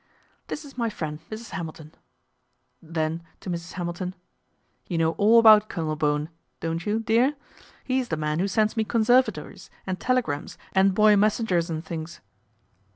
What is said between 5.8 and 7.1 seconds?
Bowen, don't you,